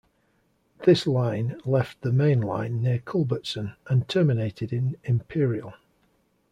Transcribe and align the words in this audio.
This 0.83 1.05
line 1.05 1.61
left 1.63 2.01
the 2.01 2.11
main 2.11 2.41
line 2.41 2.81
near 2.81 2.97
Culbertson 2.97 3.75
and 3.85 4.07
terminated 4.09 4.73
in 4.73 4.97
Imperial. 5.03 5.75